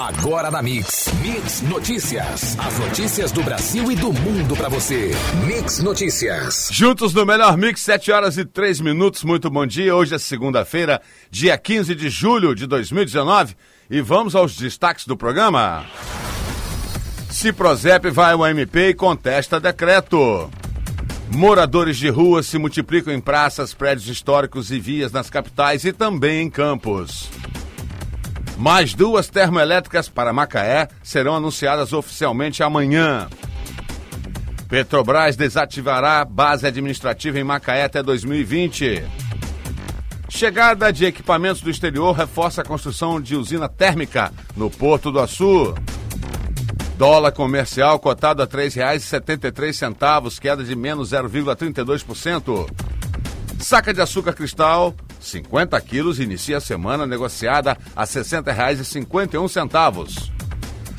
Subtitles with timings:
[0.00, 1.12] Agora na Mix.
[1.22, 2.58] Mix Notícias.
[2.58, 5.10] As notícias do Brasil e do mundo para você.
[5.46, 6.68] Mix Notícias.
[6.70, 9.24] Juntos no melhor Mix, 7 horas e 3 minutos.
[9.24, 9.94] Muito bom dia.
[9.94, 11.00] Hoje é segunda-feira,
[11.30, 13.56] dia 15 de julho de 2019.
[13.90, 15.84] E vamos aos destaques do programa.
[17.30, 20.50] Ciprozep vai ao MP e contesta decreto.
[21.30, 26.42] Moradores de rua se multiplicam em praças, prédios históricos e vias nas capitais e também
[26.42, 27.28] em campos.
[28.56, 33.28] Mais duas termoelétricas para Macaé serão anunciadas oficialmente amanhã.
[34.68, 39.04] Petrobras desativará base administrativa em Macaé até 2020.
[40.28, 45.74] Chegada de equipamentos do exterior reforça a construção de usina térmica no Porto do Açu.
[46.96, 52.68] Dólar comercial cotado a R$ 3,73, queda de menos 0,32%.
[53.58, 60.30] Saca de açúcar cristal 50 quilos inicia a semana negociada a R$ 60,51.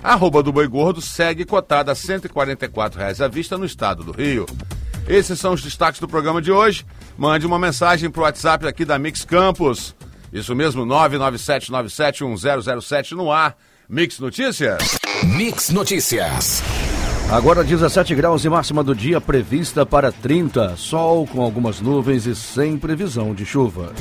[0.03, 4.11] A arroba do boi gordo segue cotada a 144 reais à vista no estado do
[4.11, 4.45] Rio.
[5.07, 6.83] Esses são os destaques do programa de hoje.
[7.17, 9.95] Mande uma mensagem para o WhatsApp aqui da Mix Campos.
[10.33, 13.55] Isso mesmo, 997971007 no ar.
[13.87, 14.97] Mix Notícias.
[15.23, 16.63] Mix Notícias.
[17.31, 20.75] Agora 17 graus e máxima do dia prevista para 30.
[20.77, 23.91] Sol com algumas nuvens e sem previsão de chuva.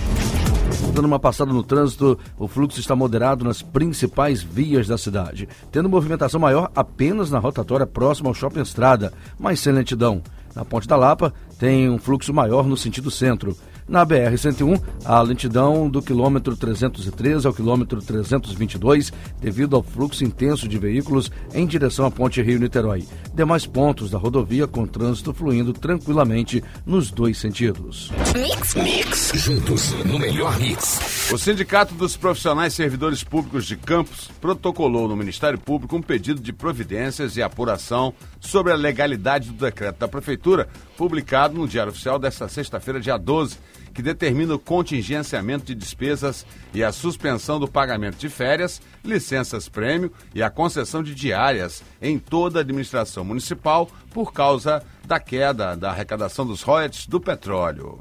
[0.92, 5.88] Dando uma passada no trânsito, o fluxo está moderado nas principais vias da cidade, tendo
[5.88, 10.22] movimentação maior apenas na rotatória próxima ao Shopping Estrada, mas sem lentidão.
[10.54, 13.56] Na Ponte da Lapa, tem um fluxo maior no sentido centro.
[13.86, 20.78] Na BR-101, a lentidão do quilômetro 313 ao quilômetro 322, devido ao fluxo intenso de
[20.78, 23.06] veículos em direção à Ponte Rio-Niterói.
[23.34, 28.10] Demais pontos da rodovia com trânsito fluindo tranquilamente nos dois sentidos.
[28.34, 31.30] Mix, mix, juntos no melhor mix.
[31.30, 36.54] O Sindicato dos Profissionais Servidores Públicos de Campos protocolou no Ministério Público um pedido de
[36.54, 42.48] providências e apuração sobre a legalidade do decreto da Prefeitura, publicado no Diário Oficial desta
[42.48, 43.58] sexta-feira, dia 12
[43.94, 46.44] que determina o contingenciamento de despesas
[46.74, 52.18] e a suspensão do pagamento de férias, licenças prêmio e a concessão de diárias em
[52.18, 58.00] toda a administração municipal por causa da queda da arrecadação dos royalties do petróleo.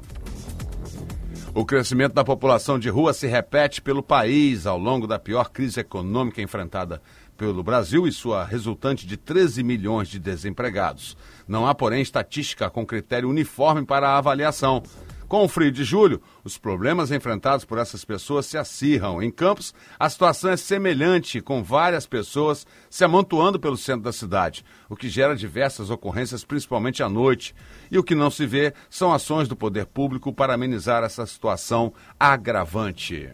[1.54, 5.78] O crescimento da população de rua se repete pelo país ao longo da pior crise
[5.78, 7.00] econômica enfrentada
[7.36, 11.16] pelo Brasil e sua resultante de 13 milhões de desempregados.
[11.46, 14.82] Não há, porém, estatística com critério uniforme para a avaliação.
[15.28, 19.22] Com o frio de julho, os problemas enfrentados por essas pessoas se acirram.
[19.22, 24.64] Em Campos, a situação é semelhante, com várias pessoas se amontoando pelo centro da cidade,
[24.88, 27.54] o que gera diversas ocorrências, principalmente à noite.
[27.90, 31.92] E o que não se vê são ações do poder público para amenizar essa situação
[32.18, 33.30] agravante.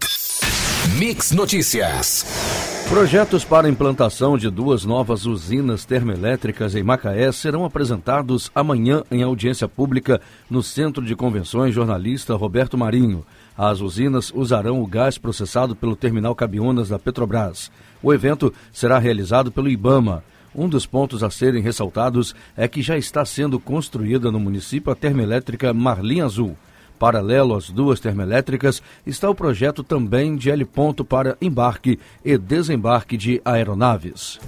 [0.98, 2.69] Mix Notícias.
[2.90, 9.68] Projetos para implantação de duas novas usinas termoelétricas em Macaé serão apresentados amanhã em audiência
[9.68, 10.20] pública
[10.50, 13.24] no Centro de Convenções Jornalista Roberto Marinho.
[13.56, 17.70] As usinas usarão o gás processado pelo terminal Cabionas da Petrobras.
[18.02, 20.24] O evento será realizado pelo IBAMA.
[20.52, 24.96] Um dos pontos a serem ressaltados é que já está sendo construída no município a
[24.96, 26.56] termoelétrica Marlim Azul.
[27.00, 33.40] Paralelo às duas termoelétricas está o projeto também de heliponto para embarque e desembarque de
[33.42, 34.38] aeronaves.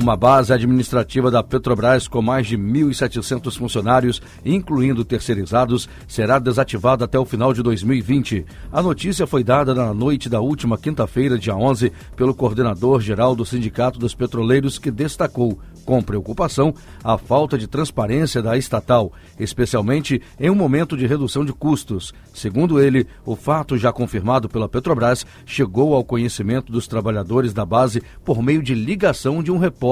[0.00, 7.18] Uma base administrativa da Petrobras com mais de 1.700 funcionários, incluindo terceirizados, será desativada até
[7.18, 8.46] o final de 2020.
[8.70, 13.98] A notícia foi dada na noite da última quinta-feira, dia 11, pelo coordenador-geral do Sindicato
[13.98, 16.72] dos Petroleiros, que destacou, com preocupação,
[17.02, 22.14] a falta de transparência da estatal, especialmente em um momento de redução de custos.
[22.32, 28.00] Segundo ele, o fato já confirmado pela Petrobras chegou ao conhecimento dos trabalhadores da base
[28.24, 29.87] por meio de ligação de um repórter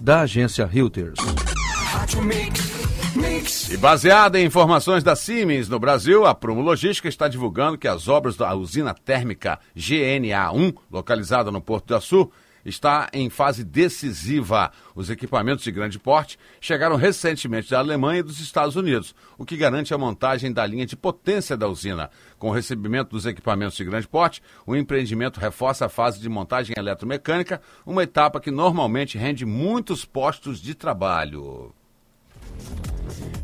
[0.00, 1.18] da agência Reuters.
[3.70, 8.08] E baseada em informações da Siemens no Brasil, a Prumo Logística está divulgando que as
[8.08, 12.30] obras da usina térmica GNA1, localizada no Porto de Açu,
[12.66, 14.72] está em fase decisiva.
[14.94, 19.56] Os equipamentos de grande porte chegaram recentemente da Alemanha e dos Estados Unidos, o que
[19.56, 22.10] garante a montagem da linha de potência da usina.
[22.38, 26.74] Com o recebimento dos equipamentos de grande porte, o empreendimento reforça a fase de montagem
[26.76, 31.72] eletromecânica, uma etapa que normalmente rende muitos postos de trabalho.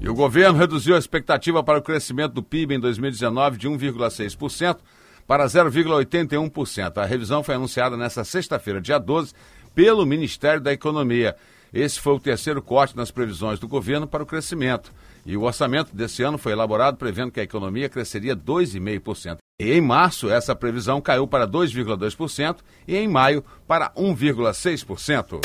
[0.01, 4.79] E o governo reduziu a expectativa para o crescimento do PIB em 2019 de 1,6%
[5.27, 6.99] para 0,81%.
[6.99, 9.33] A revisão foi anunciada nesta sexta-feira, dia 12,
[9.75, 11.37] pelo Ministério da Economia.
[11.73, 14.93] Esse foi o terceiro corte nas previsões do governo para o crescimento.
[15.25, 19.39] E o orçamento desse ano foi elaborado prevendo que a economia cresceria 2,5%.
[19.61, 25.41] E em março, essa previsão caiu para 2,2% e em maio para 1,6%.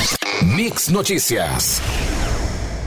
[0.55, 1.81] Mix Notícias.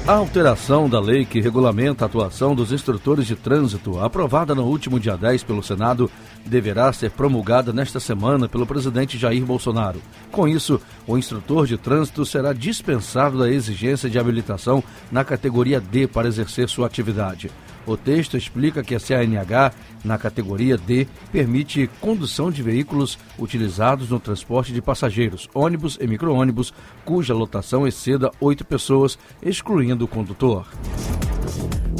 [0.06, 4.98] A alteração da lei que regulamenta a atuação dos instrutores de trânsito, aprovada no último
[4.98, 6.10] dia 10 pelo Senado,
[6.44, 10.00] deverá ser promulgada nesta semana pelo presidente Jair Bolsonaro.
[10.32, 14.82] Com isso, o instrutor de trânsito será dispensado da exigência de habilitação
[15.12, 17.50] na categoria D para exercer sua atividade.
[17.86, 19.72] O texto explica que a CNH,
[20.04, 26.72] na categoria D, permite condução de veículos utilizados no transporte de passageiros, ônibus e micro-ônibus,
[27.04, 30.66] cuja lotação exceda oito pessoas, excluindo o condutor.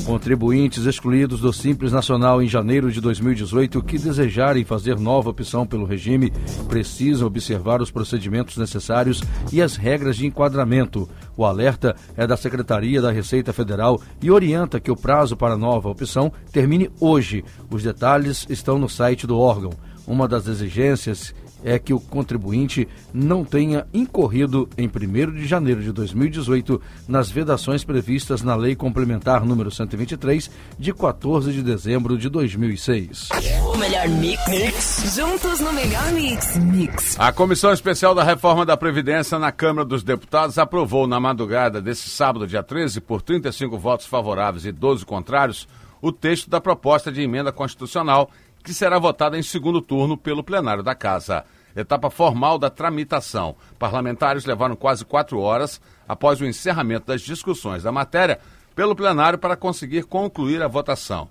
[0.05, 5.85] Contribuintes excluídos do Simples Nacional em janeiro de 2018 que desejarem fazer nova opção pelo
[5.85, 6.33] regime
[6.69, 9.23] precisam observar os procedimentos necessários
[9.53, 11.09] e as regras de enquadramento.
[11.37, 15.70] O alerta é da Secretaria da Receita Federal e orienta que o prazo para nova
[15.77, 17.45] opção termine hoje.
[17.71, 19.71] Os detalhes estão no site do órgão.
[20.07, 21.35] Uma das exigências
[21.65, 27.85] é que o contribuinte não tenha incorrido em 1 de janeiro de 2018 nas vedações
[27.85, 33.29] previstas na Lei Complementar número 123 de 14 de dezembro de 2006.
[33.73, 34.49] O melhor mix.
[34.49, 35.15] mix.
[35.17, 36.57] Juntos no melhor mix.
[36.57, 37.19] Mix.
[37.19, 42.09] A Comissão Especial da Reforma da Previdência na Câmara dos Deputados aprovou na madrugada desse
[42.11, 45.69] sábado, dia 13, por 35 votos favoráveis e 12 contrários,
[46.03, 48.31] o texto da proposta de emenda constitucional
[48.63, 51.45] que será votada em segundo turno pelo plenário da Casa.
[51.75, 53.57] Etapa formal da tramitação.
[53.79, 58.41] Parlamentares levaram quase quatro horas após o encerramento das discussões da matéria
[58.75, 61.29] pelo plenário para conseguir concluir a votação.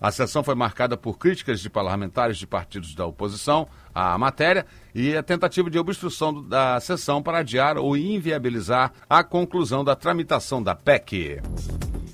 [0.00, 5.16] A sessão foi marcada por críticas de parlamentares de partidos da oposição à matéria e
[5.16, 10.74] a tentativa de obstrução da sessão para adiar ou inviabilizar a conclusão da tramitação da
[10.74, 11.40] PEC.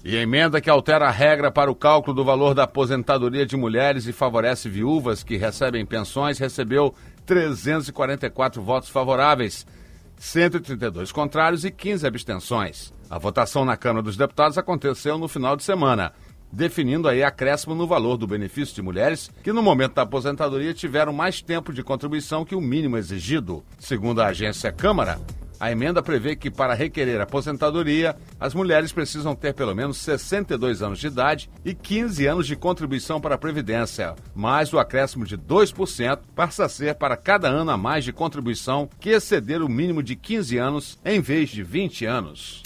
[0.05, 4.07] E emenda que altera a regra para o cálculo do valor da aposentadoria de mulheres
[4.07, 6.93] e favorece viúvas que recebem pensões recebeu
[7.25, 9.65] 344 votos favoráveis,
[10.17, 12.93] 132 contrários e 15 abstenções.
[13.09, 16.13] A votação na Câmara dos Deputados aconteceu no final de semana,
[16.51, 21.13] definindo aí acréscimo no valor do benefício de mulheres que no momento da aposentadoria tiveram
[21.13, 23.65] mais tempo de contribuição que o mínimo exigido.
[23.79, 25.21] Segundo a agência Câmara,
[25.63, 30.99] a emenda prevê que, para requerer aposentadoria, as mulheres precisam ter pelo menos 62 anos
[30.99, 36.19] de idade e 15 anos de contribuição para a Previdência, mais o acréscimo de 2%
[36.35, 40.17] passa a ser para cada ano a mais de contribuição que exceder o mínimo de
[40.17, 42.61] 15 anos em vez de 20 anos.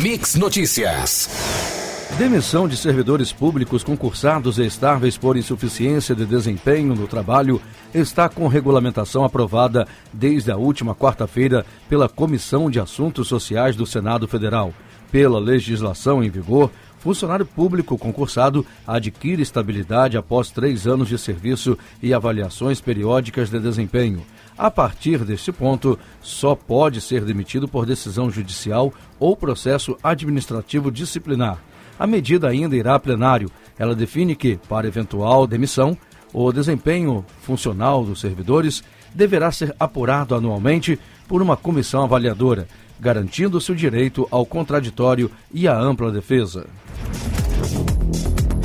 [0.00, 1.81] Mix Notícias.
[2.18, 7.60] Demissão de servidores públicos concursados e estáveis por insuficiência de desempenho no trabalho
[7.92, 14.28] está com regulamentação aprovada desde a última quarta-feira pela Comissão de Assuntos Sociais do Senado
[14.28, 14.74] Federal.
[15.10, 22.12] Pela legislação em vigor, funcionário público concursado adquire estabilidade após três anos de serviço e
[22.12, 24.22] avaliações periódicas de desempenho.
[24.56, 31.58] A partir deste ponto, só pode ser demitido por decisão judicial ou processo administrativo disciplinar.
[32.02, 33.48] A medida ainda irá a plenário.
[33.78, 35.96] Ela define que, para eventual demissão,
[36.32, 38.82] o desempenho funcional dos servidores
[39.14, 42.66] deverá ser apurado anualmente por uma comissão avaliadora,
[42.98, 46.66] garantindo-se o direito ao contraditório e à ampla defesa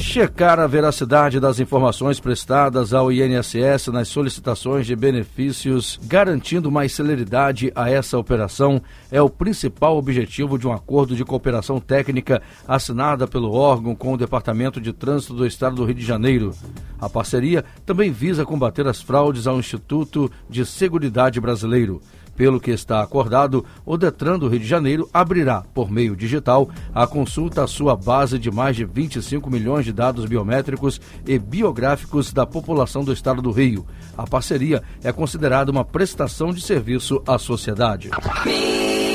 [0.08, 7.74] checar a veracidade das informações prestadas ao INSS nas solicitações de benefícios, garantindo mais celeridade
[7.76, 13.52] a essa operação, é o principal objetivo de um acordo de cooperação técnica assinada pelo
[13.52, 16.54] órgão com o Departamento de Trânsito do Estado do Rio de Janeiro.
[17.02, 22.02] A parceria também visa combater as fraudes ao Instituto de Seguridade Brasileiro.
[22.38, 27.08] Pelo que está acordado, o Detran do Rio de Janeiro abrirá, por meio digital, a
[27.08, 32.46] consulta à sua base de mais de 25 milhões de dados biométricos e biográficos da
[32.46, 33.88] população do estado do Rio.
[34.16, 38.12] A parceria é considerada uma prestação de serviço à sociedade.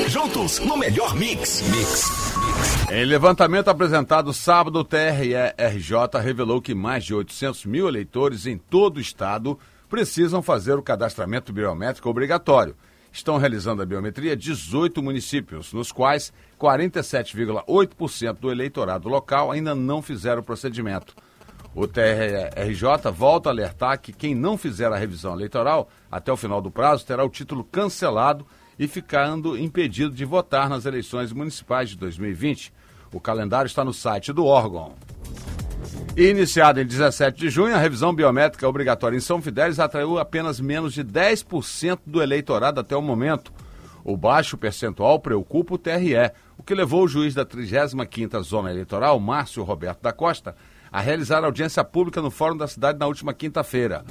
[0.09, 1.61] Juntos no melhor mix.
[1.71, 2.33] Mix.
[2.91, 8.97] Em levantamento apresentado sábado, o TRE-RJ revelou que mais de 800 mil eleitores em todo
[8.97, 9.57] o estado
[9.89, 12.75] precisam fazer o cadastramento biométrico obrigatório
[13.13, 20.41] estão realizando a biometria 18 municípios, nos quais 47,8% do eleitorado local ainda não fizeram
[20.41, 21.15] o procedimento.
[21.75, 26.61] O TRJ volta a alertar que quem não fizer a revisão eleitoral até o final
[26.61, 28.45] do prazo terá o título cancelado
[28.77, 32.73] e ficando impedido de votar nas eleições municipais de 2020.
[33.11, 34.93] O calendário está no site do órgão.
[36.15, 40.93] Iniciada em 17 de junho, a revisão biométrica obrigatória em São Fidélis atraiu apenas menos
[40.93, 43.51] de 10% do eleitorado até o momento.
[44.03, 49.19] O baixo percentual preocupa o TRE, o que levou o juiz da 35ª Zona Eleitoral,
[49.19, 50.55] Márcio Roberto da Costa,
[50.91, 54.05] a realizar audiência pública no Fórum da cidade na última quinta-feira.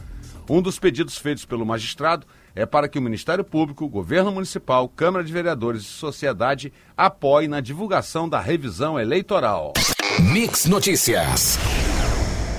[0.50, 5.22] Um dos pedidos feitos pelo magistrado é para que o Ministério Público, Governo Municipal, Câmara
[5.22, 9.72] de Vereadores e sociedade apoiem na divulgação da revisão eleitoral.
[10.18, 11.58] Mix Notícias.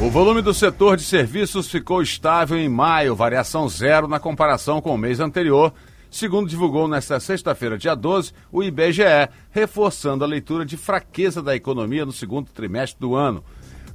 [0.01, 4.93] O volume do setor de serviços ficou estável em maio, variação zero na comparação com
[4.93, 5.73] o mês anterior,
[6.09, 12.05] segundo divulgou nesta sexta-feira, dia 12, o IBGE, reforçando a leitura de fraqueza da economia
[12.05, 13.43] no segundo trimestre do ano.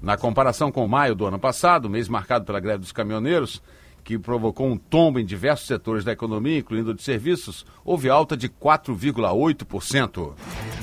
[0.00, 3.60] Na comparação com maio do ano passado, mês marcado pela greve dos caminhoneiros,
[4.08, 8.48] que provocou um tombo em diversos setores da economia, incluindo de serviços, houve alta de
[8.48, 10.32] 4,8%.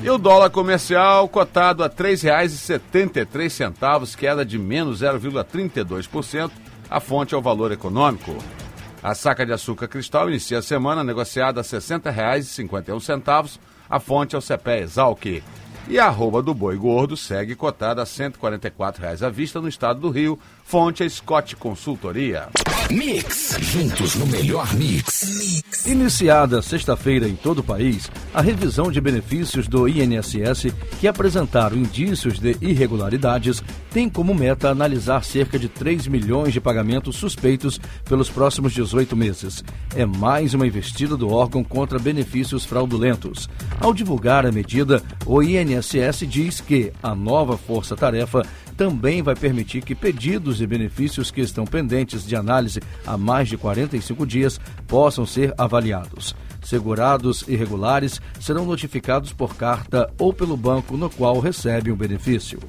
[0.04, 6.52] E o dólar comercial cotado a R$ 3,73, queda de menos 0,32%,
[6.88, 8.38] a fonte é o valor econômico.
[9.02, 13.58] A saca de açúcar cristal inicia a semana negociada a R$ 60,51,
[13.90, 15.42] a fonte é o CPE Exalc.
[15.88, 20.00] E a arroba do boi gordo segue cotada a 144 reais à vista no estado
[20.00, 22.50] do Rio, fonte é Scott Consultoria.
[22.92, 25.64] Mix, juntos no melhor mix.
[25.88, 30.68] Iniciada sexta-feira em todo o país, a revisão de benefícios do INSS
[31.00, 37.16] que apresentaram indícios de irregularidades tem como meta analisar cerca de 3 milhões de pagamentos
[37.16, 39.64] suspeitos pelos próximos 18 meses.
[39.96, 43.50] É mais uma investida do órgão contra benefícios fraudulentos.
[43.80, 48.44] Ao divulgar a medida, o INSS diz que a nova força-tarefa
[48.76, 53.58] também vai permitir que pedidos e benefícios que estão pendentes de análise há mais de
[53.58, 56.36] 45 dias possam ser avaliados.
[56.62, 62.60] Segurados irregulares serão notificados por carta ou pelo banco no qual recebem o benefício.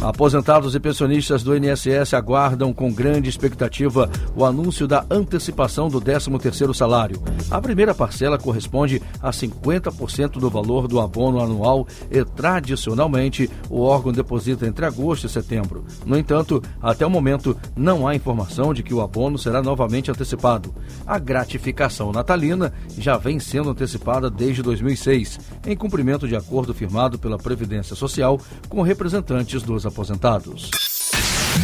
[0.00, 6.72] Aposentados e pensionistas do INSS aguardam com grande expectativa o anúncio da antecipação do 13º
[6.72, 7.20] salário.
[7.50, 14.12] A primeira parcela corresponde a 50% do valor do abono anual e, tradicionalmente, o órgão
[14.12, 15.84] deposita entre agosto e setembro.
[16.06, 20.72] No entanto, até o momento, não há informação de que o abono será novamente antecipado.
[21.04, 27.36] A gratificação natalina já vem sendo antecipada desde 2006, em cumprimento de acordo firmado pela
[27.36, 30.70] Previdência Social com representantes dos aposentados.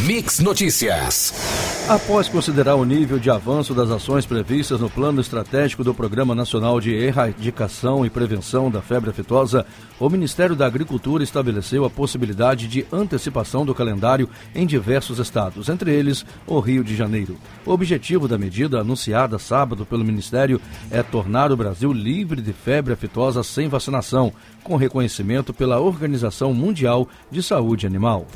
[0.03, 1.33] Mix Notícias.
[1.87, 6.81] Após considerar o nível de avanço das ações previstas no Plano Estratégico do Programa Nacional
[6.81, 9.65] de Erradicação e Prevenção da Febre Aftosa,
[9.99, 15.93] o Ministério da Agricultura estabeleceu a possibilidade de antecipação do calendário em diversos estados, entre
[15.93, 17.37] eles o Rio de Janeiro.
[17.65, 20.59] O objetivo da medida, anunciada sábado pelo Ministério,
[20.91, 24.33] é tornar o Brasil livre de febre aftosa sem vacinação,
[24.63, 28.27] com reconhecimento pela Organização Mundial de Saúde Animal.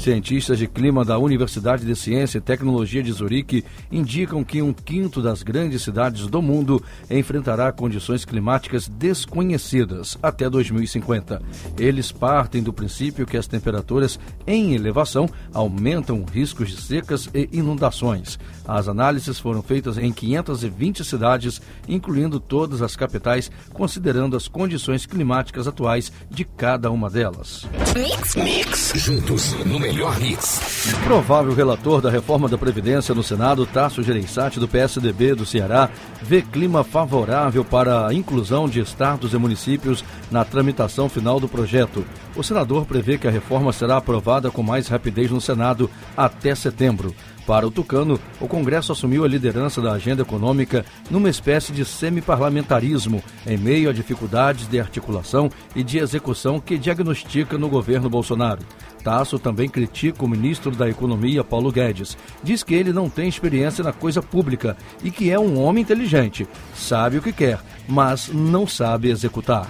[0.00, 5.20] Cientistas de clima da Universidade de Ciência e Tecnologia de Zurique indicam que um quinto
[5.20, 11.42] das grandes cidades do mundo enfrentará condições climáticas desconhecidas até 2050.
[11.78, 18.38] Eles partem do princípio que as temperaturas em elevação aumentam riscos de secas e inundações.
[18.66, 25.68] As análises foram feitas em 520 cidades, incluindo todas as capitais, considerando as condições climáticas
[25.68, 27.66] atuais de cada uma delas.
[27.94, 30.94] Mix, mix, juntos no melhor mix.
[31.02, 35.90] Provável relator da reforma da Previdência no Senado, Tasso Gereissati, do PSDB do Ceará,
[36.22, 42.06] vê clima favorável para a inclusão de estados e municípios na tramitação final do projeto.
[42.36, 47.12] O senador prevê que a reforma será aprovada com mais rapidez no Senado até setembro.
[47.50, 53.20] Para o Tucano, o Congresso assumiu a liderança da agenda econômica numa espécie de semi-parlamentarismo,
[53.44, 58.60] em meio a dificuldades de articulação e de execução que diagnostica no governo Bolsonaro.
[59.02, 62.16] Tasso também critica o ministro da Economia, Paulo Guedes.
[62.40, 66.46] Diz que ele não tem experiência na coisa pública e que é um homem inteligente,
[66.72, 69.68] sabe o que quer, mas não sabe executar.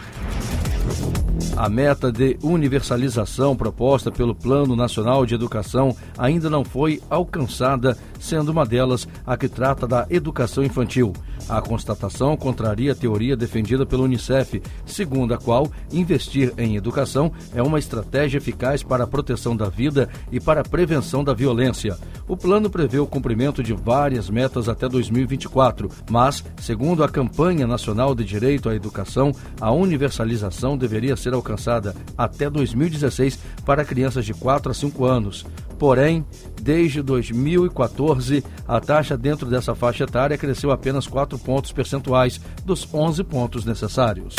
[1.61, 8.50] A meta de universalização proposta pelo Plano Nacional de Educação ainda não foi alcançada, sendo
[8.50, 11.12] uma delas a que trata da educação infantil.
[11.49, 17.62] A constatação contraria a teoria defendida pelo Unicef, segundo a qual investir em educação é
[17.62, 21.97] uma estratégia eficaz para a proteção da vida e para a prevenção da violência.
[22.28, 28.14] O plano prevê o cumprimento de várias metas até 2024, mas, segundo a Campanha Nacional
[28.14, 34.70] de Direito à Educação, a universalização deveria ser alcançada até 2016 para crianças de 4
[34.70, 35.44] a 5 anos.
[35.78, 36.25] Porém,
[36.61, 43.25] desde 2014, a taxa dentro dessa faixa etária cresceu apenas 4 pontos percentuais dos 11
[43.25, 44.37] pontos necessários.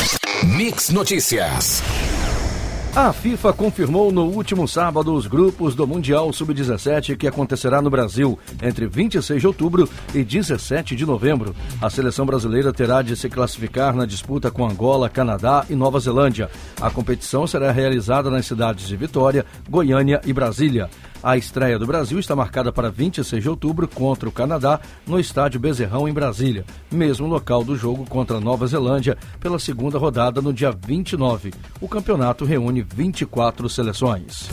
[0.56, 1.82] Mix Notícias.
[2.94, 8.38] A FIFA confirmou no último sábado os grupos do Mundial Sub-17 que acontecerá no Brasil
[8.62, 11.56] entre 26 de outubro e 17 de novembro.
[11.80, 16.50] A seleção brasileira terá de se classificar na disputa com Angola, Canadá e Nova Zelândia.
[16.82, 20.90] A competição será realizada nas cidades de Vitória, Goiânia e Brasília.
[21.22, 25.60] A estreia do Brasil está marcada para 26 de outubro contra o Canadá no estádio
[25.60, 30.52] Bezerrão, em Brasília, mesmo local do jogo contra a Nova Zelândia, pela segunda rodada no
[30.52, 31.52] dia 29.
[31.80, 34.50] O campeonato reúne 24 seleções.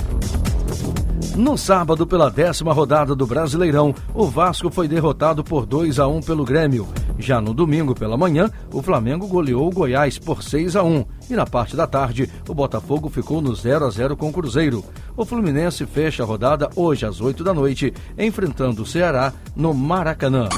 [1.39, 6.19] No sábado, pela décima rodada do Brasileirão, o Vasco foi derrotado por 2 a 1
[6.19, 6.85] pelo Grêmio.
[7.17, 11.35] Já no domingo pela manhã, o Flamengo goleou o Goiás por 6 a 1 e
[11.35, 14.83] na parte da tarde, o Botafogo ficou no 0 a 0 com o Cruzeiro.
[15.15, 20.49] O Fluminense fecha a rodada hoje às 8 da noite, enfrentando o Ceará no Maracanã.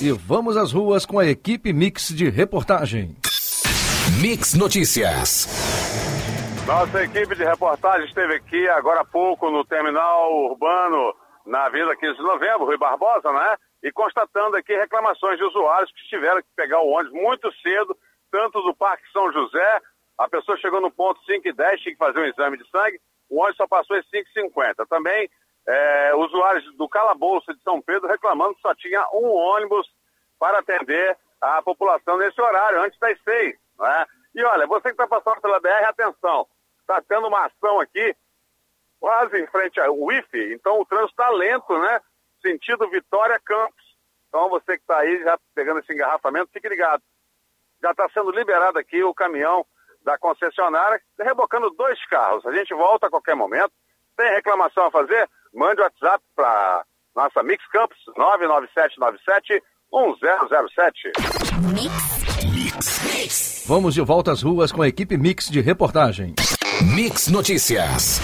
[0.00, 3.14] E vamos às ruas com a equipe Mix de reportagem.
[4.22, 5.71] Mix Notícias.
[6.66, 11.14] Nossa equipe de reportagem esteve aqui agora há pouco no terminal urbano,
[11.44, 13.56] na Vila 15 de Novembro, Rui Barbosa, né?
[13.82, 17.96] E constatando aqui reclamações de usuários que tiveram que pegar o ônibus muito cedo,
[18.30, 19.80] tanto do Parque São José,
[20.16, 23.00] a pessoa chegou no ponto 5 e 10, tinha que fazer um exame de sangue,
[23.28, 24.86] o ônibus só passou às 5 e 50.
[24.86, 25.28] Também
[25.66, 29.88] é, usuários do Calabouço de São Pedro reclamando que só tinha um ônibus
[30.38, 34.06] para atender a população nesse horário, antes das 6, né?
[34.34, 36.46] E olha, você que está passando pela BR, atenção,
[36.82, 38.14] está tendo uma ação aqui,
[39.00, 42.00] quase em frente ao WIFI, então o trânsito está lento, né?
[42.40, 43.82] Sentido Vitória Campos.
[44.28, 47.02] Então você que está aí já pegando esse engarrafamento, fique ligado.
[47.82, 49.66] Já está sendo liberado aqui o caminhão
[50.04, 52.44] da concessionária, rebocando dois carros.
[52.46, 53.72] A gente volta a qualquer momento.
[54.16, 55.28] Tem reclamação a fazer?
[55.52, 56.84] Mande o WhatsApp para
[57.14, 59.62] nossa Mix Campos, 99797
[59.92, 61.12] 1007.
[61.74, 62.44] Mix.
[62.50, 63.02] Mix.
[63.04, 63.64] Mix.
[63.68, 66.34] Vamos de volta às ruas com a equipe Mix de reportagem.
[66.82, 68.20] Mix Notícias.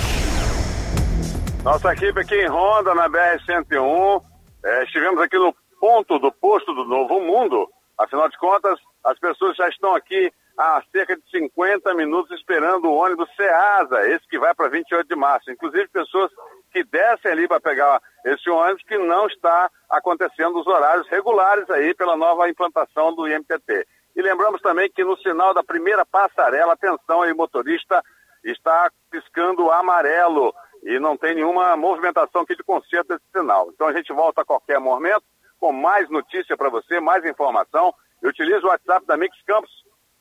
[1.62, 4.20] Nossa equipe aqui em Ronda, na BR-101.
[4.64, 7.68] É, estivemos aqui no ponto do posto do Novo Mundo.
[7.96, 12.96] Afinal de contas, as pessoas já estão aqui há cerca de 50 minutos esperando o
[12.96, 15.52] ônibus Ceasa, esse que vai para 28 de março.
[15.52, 16.30] Inclusive pessoas
[16.72, 21.94] que descem ali para pegar esse ônibus que não está acontecendo os horários regulares aí
[21.94, 23.86] pela nova implantação do IMTT.
[24.16, 28.02] E lembramos também que no sinal da primeira passarela, atenção aí motorista,
[28.44, 33.70] está piscando amarelo e não tem nenhuma movimentação aqui de conserto desse sinal.
[33.74, 35.24] Então a gente volta a qualquer momento
[35.58, 37.92] com mais notícia para você, mais informação.
[38.22, 39.70] Eu utilizo o WhatsApp da Mix Campos,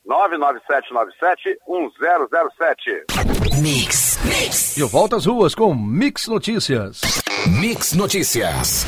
[0.06, 3.04] 99797-1007.
[3.60, 4.18] Mix.
[4.24, 4.76] Mix.
[4.76, 7.00] E eu volto às ruas com Mix Notícias.
[7.60, 8.86] Mix Notícias.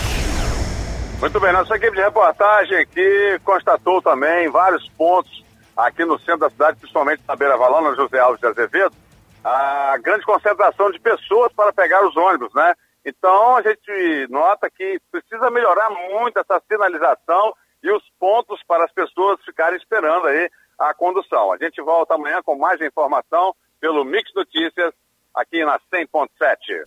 [1.21, 5.45] Muito bem, nossa equipe de reportagem aqui constatou também vários pontos
[5.77, 8.95] aqui no centro da cidade, principalmente na Beira Valão, no José Alves de Azevedo,
[9.45, 12.75] a grande concentração de pessoas para pegar os ônibus, né?
[13.05, 18.93] Então a gente nota que precisa melhorar muito essa sinalização e os pontos para as
[18.93, 21.53] pessoas ficarem esperando aí a condução.
[21.53, 24.93] A gente volta amanhã com mais informação pelo Mix Notícias
[25.35, 26.85] aqui na 100.7.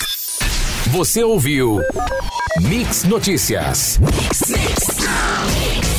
[0.91, 1.79] Você ouviu
[2.61, 3.97] Mix Notícias.
[3.97, 5.92] Mix.